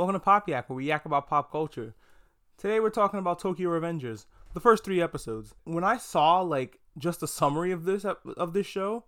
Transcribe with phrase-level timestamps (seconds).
[0.00, 1.94] Welcome to Pop Yak, where we yak about pop culture.
[2.56, 5.54] Today we're talking about Tokyo Revengers, the first three episodes.
[5.64, 9.04] When I saw like just a summary of this of this show,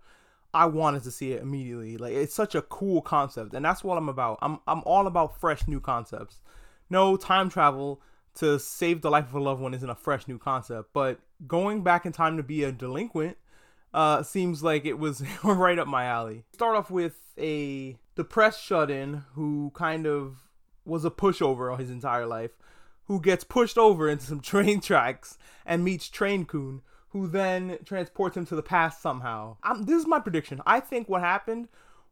[0.52, 1.96] I wanted to see it immediately.
[1.96, 4.38] Like it's such a cool concept, and that's what I'm about.
[4.42, 6.42] I'm I'm all about fresh new concepts.
[6.90, 8.02] No time travel
[8.34, 11.82] to save the life of a loved one isn't a fresh new concept, but going
[11.82, 13.38] back in time to be a delinquent
[13.94, 16.44] uh, seems like it was right up my alley.
[16.52, 20.51] Start off with a depressed shut-in who kind of
[20.84, 22.52] was a pushover all his entire life,
[23.06, 28.36] who gets pushed over into some train tracks and meets Train Coon, who then transports
[28.36, 29.56] him to the past somehow.
[29.62, 30.60] Um, this is my prediction.
[30.66, 31.68] I think what happened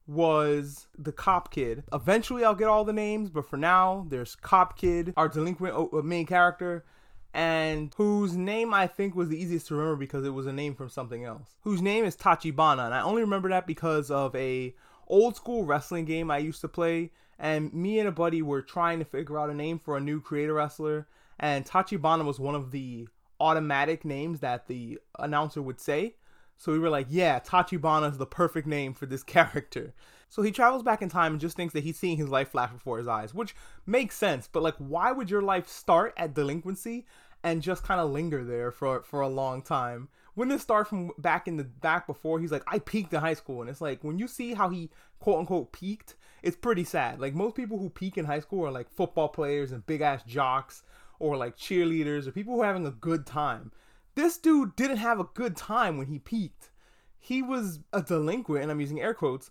[0.06, 1.84] was the cop kid.
[1.92, 6.26] Eventually, I'll get all the names, but for now, there's cop kid, our delinquent main
[6.26, 6.84] character,
[7.32, 10.74] and whose name I think was the easiest to remember because it was a name
[10.74, 11.54] from something else.
[11.62, 14.74] Whose name is Tachibana, and I only remember that because of a
[15.06, 18.98] old school wrestling game I used to play, and me and a buddy were trying
[18.98, 21.08] to figure out a name for a new creator wrestler,
[21.38, 23.08] and Tachibana was one of the
[23.40, 26.16] automatic names that the announcer would say.
[26.58, 29.94] So we were like, yeah, Tachibana is the perfect name for this character.
[30.28, 32.70] So he travels back in time and just thinks that he's seeing his life flash
[32.70, 34.46] before his eyes, which makes sense.
[34.46, 37.06] But like, why would your life start at delinquency
[37.42, 40.08] and just kind of linger there for for a long time?
[40.36, 43.34] Wouldn't it start from back in the back before he's like, I peaked in high
[43.34, 47.20] school, and it's like when you see how he quote unquote peaked, it's pretty sad.
[47.20, 50.22] Like most people who peak in high school are like football players and big ass
[50.24, 50.82] jocks
[51.18, 53.72] or like cheerleaders or people who are having a good time.
[54.14, 56.70] This dude didn't have a good time when he peaked.
[57.18, 59.50] He was a delinquent, and I'm using air quotes,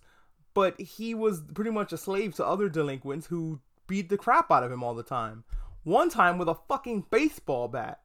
[0.54, 4.64] but he was pretty much a slave to other delinquents who beat the crap out
[4.64, 5.44] of him all the time.
[5.84, 8.00] One time with a fucking baseball bat.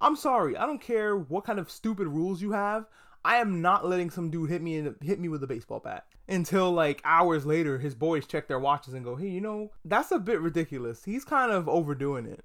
[0.00, 2.86] I'm sorry, I don't care what kind of stupid rules you have.
[3.24, 6.06] I am not letting some dude hit me in, hit me with a baseball bat
[6.28, 10.10] until like hours later his boys check their watches and go, "Hey, you know, that's
[10.10, 11.04] a bit ridiculous.
[11.04, 12.44] He's kind of overdoing it."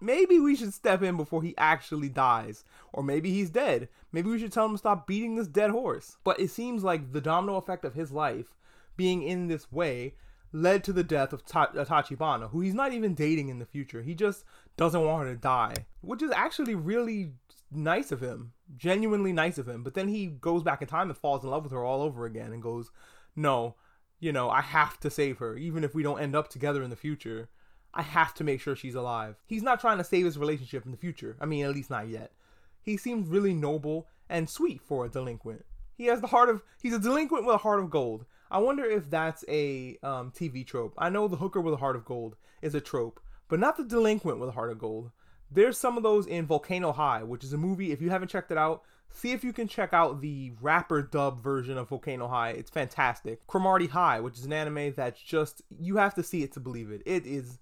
[0.00, 2.64] Maybe we should step in before he actually dies.
[2.92, 3.88] Or maybe he's dead.
[4.10, 6.18] Maybe we should tell him to stop beating this dead horse.
[6.24, 8.56] But it seems like the domino effect of his life
[8.96, 10.14] being in this way
[10.54, 13.66] led to the death of Ta- uh, Tachibana, who he's not even dating in the
[13.66, 14.02] future.
[14.02, 14.44] He just
[14.76, 17.32] doesn't want her to die, which is actually really
[17.72, 19.82] nice of him, genuinely nice of him.
[19.82, 22.24] But then he goes back in time and falls in love with her all over
[22.24, 22.92] again and goes,
[23.34, 23.74] No,
[24.20, 26.90] you know, I have to save her, even if we don't end up together in
[26.90, 27.48] the future.
[27.92, 29.36] I have to make sure she's alive.
[29.46, 31.36] He's not trying to save his relationship in the future.
[31.40, 32.32] I mean, at least not yet.
[32.80, 35.64] He seems really noble and sweet for a delinquent.
[35.96, 38.24] He has the heart of he's a delinquent with a heart of gold.
[38.54, 40.94] I wonder if that's a um, TV trope.
[40.96, 43.82] I know the hooker with a heart of gold is a trope, but not the
[43.82, 45.10] delinquent with a heart of gold.
[45.50, 47.90] There's some of those in Volcano High, which is a movie.
[47.90, 51.42] If you haven't checked it out, see if you can check out the rapper dub
[51.42, 52.50] version of Volcano High.
[52.50, 53.44] It's fantastic.
[53.48, 56.92] Cromartie High, which is an anime that's just you have to see it to believe
[56.92, 57.02] it.
[57.04, 57.58] It is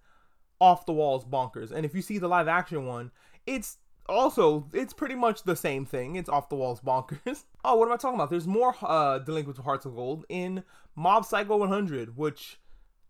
[0.60, 1.72] off the walls bonkers.
[1.72, 3.12] And if you see the live action one,
[3.46, 3.78] it's
[4.08, 6.16] also it's pretty much the same thing.
[6.16, 7.44] It's off the walls bonkers.
[7.64, 8.30] oh, what am I talking about?
[8.30, 10.64] There's more uh Delinquents with Hearts of Gold in
[10.96, 12.58] Mob Psycho 100, which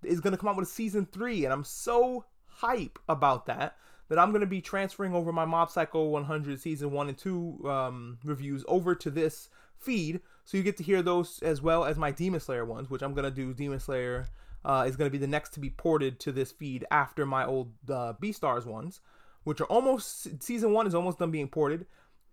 [0.03, 3.77] is gonna come out with a season three, and I'm so hype about that
[4.09, 8.19] that I'm gonna be transferring over my Mob Psycho 100 season one and two um,
[8.25, 9.49] reviews over to this
[9.79, 13.03] feed, so you get to hear those as well as my Demon Slayer ones, which
[13.03, 14.27] I'm gonna do Demon Slayer
[14.65, 17.45] uh, is going to be the next to be ported to this feed after my
[17.45, 19.01] old uh, Beastars ones,
[19.45, 21.87] which are almost season one is almost done being ported,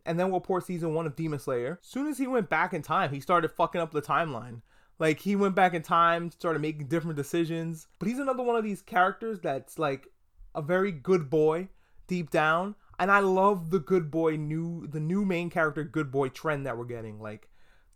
[0.06, 1.80] and then we'll port season one of Demon Slayer.
[1.81, 4.62] Soon as he went back in time, he started fucking up the timeline.
[4.97, 7.88] Like he went back in time, started making different decisions.
[8.00, 10.08] But he's another one of these characters that's like
[10.56, 11.70] a very good boy
[12.08, 16.30] deep down, and I love the good boy new the new main character good boy
[16.30, 17.20] trend that we're getting.
[17.20, 17.48] Like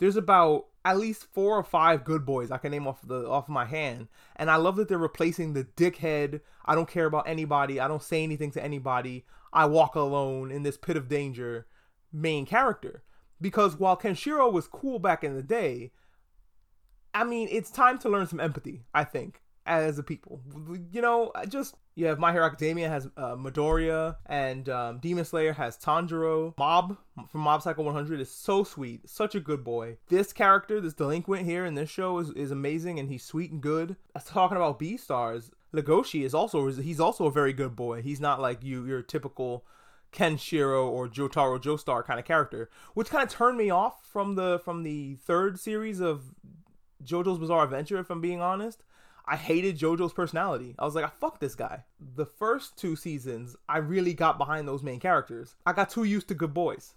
[0.03, 3.45] there's about at least four or five good boys I can name off the off
[3.45, 6.41] of my hand, and I love that they're replacing the dickhead.
[6.65, 7.79] I don't care about anybody.
[7.79, 9.23] I don't say anything to anybody.
[9.53, 11.67] I walk alone in this pit of danger.
[12.11, 13.01] Main character,
[13.39, 15.93] because while Kenshiro was cool back in the day,
[17.13, 18.81] I mean it's time to learn some empathy.
[18.93, 20.41] I think as a people.
[20.91, 25.25] You know, I just you have My Hero Academia has uh, Midoriya and um, Demon
[25.25, 26.54] Slayer has Tanjiro.
[26.57, 26.98] Mob
[27.30, 29.98] from Mob Psycho 100 is so sweet, such a good boy.
[30.10, 33.62] This character, this delinquent here in this show is, is amazing and he's sweet and
[33.62, 33.95] good.
[34.25, 35.51] Talking about Beastars.
[35.74, 38.01] Legoshi is also he's also a very good boy.
[38.01, 39.66] He's not like you your typical
[40.12, 44.59] Kenshiro or Jotaro Joestar kind of character, which kind of turned me off from the
[44.63, 46.36] from the third series of
[47.04, 48.83] JoJo's Bizarre Adventure if I'm being honest
[49.25, 50.75] I hated JoJo's personality.
[50.77, 51.85] I was like, I fuck this guy.
[52.15, 55.55] The first two seasons, I really got behind those main characters.
[55.65, 56.93] I got too used to good boys.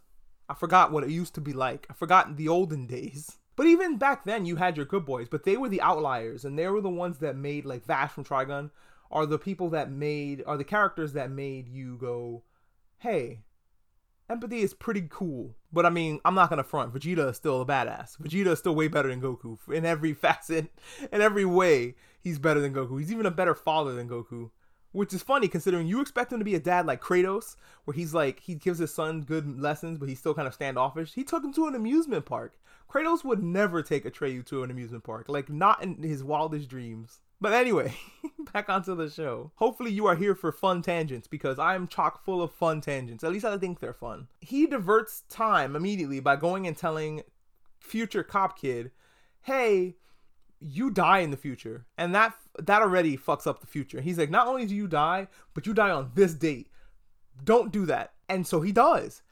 [0.48, 1.86] I forgot what it used to be like.
[1.88, 3.38] I forgot the olden days.
[3.54, 6.58] But even back then, you had your good boys, but they were the outliers, and
[6.58, 8.70] they were the ones that made like Vash from Trigun
[9.10, 12.42] are the people that made are the characters that made you go,
[12.98, 13.44] "Hey,
[14.28, 16.92] empathy is pretty cool." But I mean, I'm not gonna front.
[16.92, 18.18] Vegeta is still a badass.
[18.18, 20.70] Vegeta is still way better than Goku in every facet,
[21.10, 21.94] in every way.
[22.26, 22.98] He's better than Goku.
[22.98, 24.50] He's even a better father than Goku
[24.96, 28.14] which is funny considering you expect him to be a dad like Kratos, where he's
[28.14, 31.12] like he gives his son good lessons, but he's still kind of standoffish.
[31.12, 32.58] He took him to an amusement park.
[32.90, 37.20] Kratos would never take Atreyu to an amusement park, like not in his wildest dreams.
[37.42, 37.94] But anyway,
[38.54, 39.52] back onto the show.
[39.56, 43.22] Hopefully, you are here for fun tangents because I am chock full of fun tangents.
[43.22, 44.28] At least I think they're fun.
[44.40, 47.22] He diverts time immediately by going and telling
[47.80, 48.92] future cop kid,
[49.42, 49.96] "Hey,
[50.60, 51.86] you die in the future.
[51.98, 54.00] And that that already fucks up the future.
[54.00, 56.68] He's like not only do you die but you die on this date.
[57.42, 58.14] Don't do that.
[58.28, 59.22] And so he does.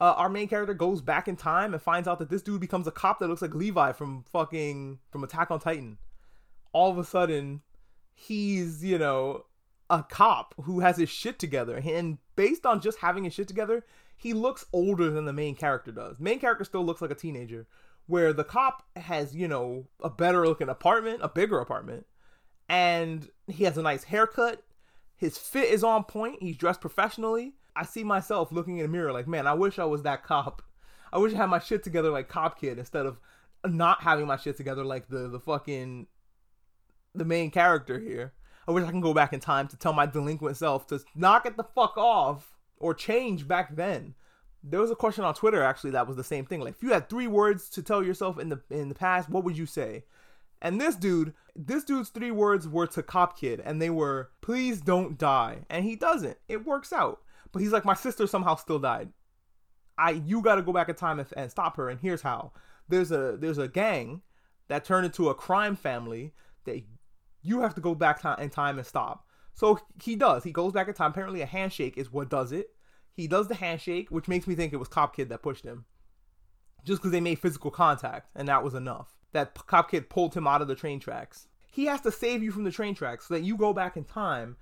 [0.00, 2.86] Uh, our main character goes back in time and finds out that this dude becomes
[2.86, 5.98] a cop that looks like levi from fucking from attack on titan.
[6.72, 7.62] All of a sudden
[8.12, 9.46] he's you know
[9.90, 11.76] a cop who has his shit together.
[11.76, 13.84] And based on just having his shit together
[14.16, 16.20] he looks older than the main character does.
[16.20, 17.66] Main character still looks like a teenager
[18.06, 22.06] where the cop has, you know, a better looking apartment, a bigger apartment,
[22.68, 24.62] and he has a nice haircut.
[25.16, 26.42] His fit is on point.
[26.42, 27.54] He's dressed professionally.
[27.76, 30.62] I see myself looking in the mirror like, man, I wish I was that cop.
[31.12, 33.20] I wish I had my shit together like Cop Kid instead of
[33.64, 36.08] not having my shit together like the the fucking
[37.14, 38.32] the main character here.
[38.66, 41.46] I wish I can go back in time to tell my delinquent self to knock
[41.46, 44.14] it the fuck off or change back then
[44.66, 46.60] there was a question on Twitter actually that was the same thing.
[46.60, 49.44] Like, if you had three words to tell yourself in the in the past, what
[49.44, 50.04] would you say?
[50.62, 54.80] And this dude, this dude's three words were to Cop Kid, and they were, "Please
[54.80, 56.38] don't die." And he doesn't.
[56.48, 57.20] It works out.
[57.54, 59.10] But he's like, my sister somehow still died.
[59.96, 61.88] I, you got to go back in time and, and stop her.
[61.88, 62.52] And here's how.
[62.88, 64.22] There's a there's a gang
[64.66, 66.32] that turned into a crime family
[66.64, 66.82] that
[67.42, 69.24] you have to go back in time and stop.
[69.54, 70.42] So he does.
[70.42, 71.12] He goes back in time.
[71.12, 72.73] Apparently, a handshake is what does it.
[73.14, 75.84] He does the handshake, which makes me think it was Cop Kid that pushed him.
[76.84, 79.14] Just because they made physical contact, and that was enough.
[79.32, 81.48] That Cop Kid pulled him out of the train tracks.
[81.70, 84.04] He has to save you from the train tracks so that you go back in
[84.04, 84.56] time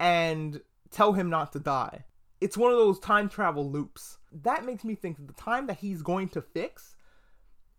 [0.00, 0.60] and
[0.90, 2.04] tell him not to die.
[2.40, 4.18] It's one of those time travel loops.
[4.32, 6.96] That makes me think that the time that he's going to fix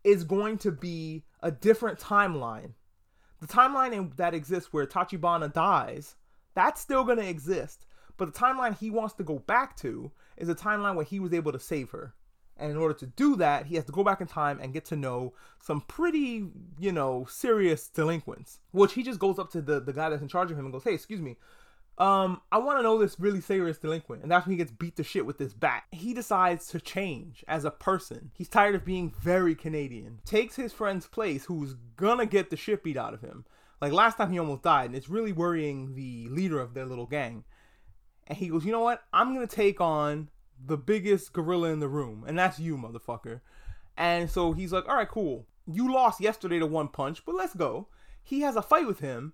[0.04, 2.72] is going to be a different timeline.
[3.42, 6.16] The timeline that exists where Tachibana dies,
[6.56, 7.86] that's still going to exist.
[8.18, 11.34] But the timeline he wants to go back to is a timeline where he was
[11.34, 12.14] able to save her.
[12.60, 14.86] And in order to do that, he has to go back in time and get
[14.86, 16.48] to know some pretty,
[16.80, 18.60] you know, serious delinquents.
[18.72, 20.74] Which he just goes up to the, the guy that's in charge of him and
[20.74, 21.38] goes, Hey, excuse me,
[22.00, 24.24] um, I want to know this really serious delinquent.
[24.24, 25.84] And that's when he gets beat to shit with this bat.
[25.92, 28.32] He decides to change as a person.
[28.34, 30.20] He's tired of being very Canadian.
[30.26, 33.46] Takes his friend's place, who's gonna get the shit beat out of him.
[33.82, 37.06] Like last time he almost died, and it's really worrying the leader of their little
[37.06, 37.44] gang
[38.28, 39.04] and he goes, "You know what?
[39.14, 40.30] I'm gonna take on
[40.64, 43.42] the biggest gorilla in the room, and that's you, motherfucker."
[43.96, 45.48] And so he's like, "All right, cool.
[45.66, 47.88] You lost yesterday to one punch, but let's go."
[48.24, 49.34] He has a fight with him,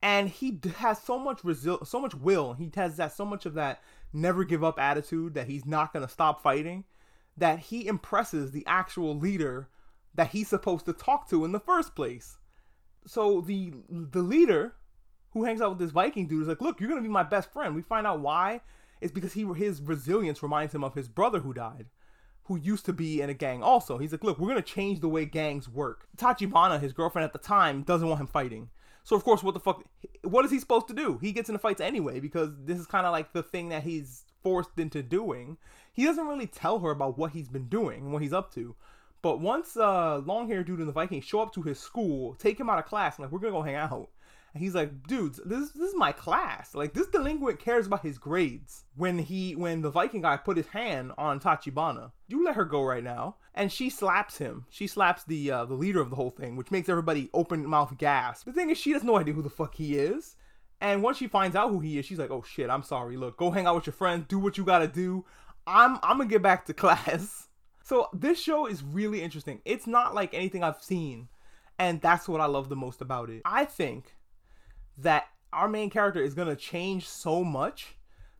[0.00, 2.54] and he has so much resil- so much will.
[2.54, 3.82] He has that so much of that
[4.12, 6.84] never give up attitude that he's not gonna stop fighting.
[7.36, 9.68] That he impresses the actual leader
[10.14, 12.36] that he's supposed to talk to in the first place.
[13.06, 14.76] So the the leader
[15.32, 17.52] who hangs out with this Viking dude is like, look, you're gonna be my best
[17.52, 17.74] friend.
[17.74, 18.60] We find out why.
[19.00, 21.86] It's because he his resilience reminds him of his brother who died,
[22.44, 23.98] who used to be in a gang also.
[23.98, 26.06] He's like, look, we're gonna change the way gangs work.
[26.16, 28.70] Tachibana, his girlfriend at the time, doesn't want him fighting.
[29.04, 29.82] So of course, what the fuck?
[30.22, 31.18] What is he supposed to do?
[31.20, 34.24] He gets into fights anyway because this is kind of like the thing that he's
[34.42, 35.56] forced into doing.
[35.92, 38.74] He doesn't really tell her about what he's been doing and what he's up to.
[39.20, 42.58] But once uh, long haired dude and the Vikings show up to his school, take
[42.58, 44.08] him out of class, and like we're gonna go hang out.
[44.54, 46.74] And he's like, dudes, this this is my class.
[46.74, 48.84] Like this delinquent cares about his grades.
[48.96, 52.82] When he when the Viking guy put his hand on Tachibana, you let her go
[52.82, 53.36] right now.
[53.54, 54.66] And she slaps him.
[54.68, 57.96] She slaps the uh, the leader of the whole thing, which makes everybody open mouth
[57.96, 58.44] gasp.
[58.44, 60.36] The thing is, she has no idea who the fuck he is.
[60.80, 63.16] And once she finds out who he is, she's like, "Oh shit, I'm sorry.
[63.16, 64.26] Look, go hang out with your friends.
[64.28, 65.24] Do what you gotta do.
[65.66, 67.48] I'm I'm gonna get back to class."
[67.84, 69.60] So this show is really interesting.
[69.64, 71.28] It's not like anything I've seen,
[71.78, 73.42] and that's what I love the most about it.
[73.44, 74.16] I think
[74.98, 77.96] that our main character is going to change so much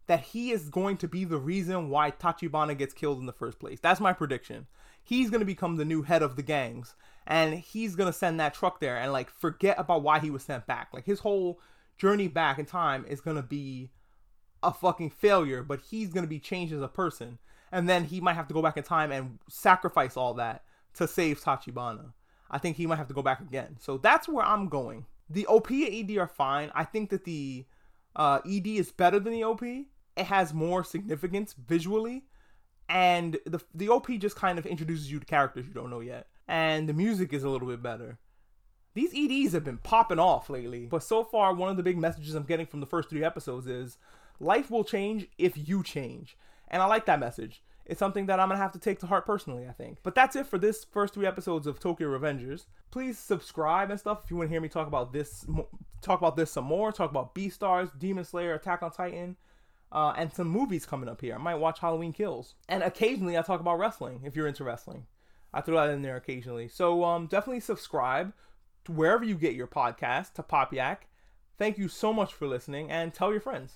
[0.06, 3.58] that he is going to be the reason why Tachibana gets killed in the first
[3.58, 3.78] place.
[3.80, 4.66] That's my prediction.
[5.02, 6.94] He's going to become the new head of the gangs
[7.26, 10.42] and he's going to send that truck there and like forget about why he was
[10.42, 10.88] sent back.
[10.92, 11.60] Like his whole
[11.98, 13.90] journey back in time is going to be
[14.62, 17.38] a fucking failure, but he's going to be changed as a person.
[17.70, 20.62] And then he might have to go back in time and sacrifice all that
[20.94, 22.12] to save Tachibana.
[22.50, 23.76] I think he might have to go back again.
[23.80, 26.70] So that's where I'm going the OP and ED are fine.
[26.74, 27.66] I think that the
[28.14, 29.62] Uh, ED is better than the OP.
[29.62, 32.26] It has more significance visually,
[32.86, 36.26] and the the OP just kind of introduces you to characters you don't know yet,
[36.46, 38.18] and the music is a little bit better.
[38.92, 42.34] These EDs have been popping off lately, but so far one of the big messages
[42.34, 43.96] I'm getting from the first three episodes is
[44.38, 46.36] life will change if you change,
[46.68, 47.62] and I like that message.
[47.84, 49.98] It's something that I'm gonna have to take to heart personally, I think.
[50.02, 52.66] But that's it for this first three episodes of Tokyo Revengers.
[52.90, 55.44] Please subscribe and stuff if you want to hear me talk about this,
[56.00, 56.92] talk about this some more.
[56.92, 59.36] Talk about Beastars, Demon Slayer, Attack on Titan,
[59.90, 61.34] uh, and some movies coming up here.
[61.34, 65.06] I might watch Halloween Kills, and occasionally I talk about wrestling if you're into wrestling.
[65.54, 66.68] I throw that in there occasionally.
[66.68, 68.32] So um, definitely subscribe
[68.84, 71.08] to wherever you get your podcast to Pop Yak.
[71.58, 73.70] Thank you so much for listening, and tell your friends.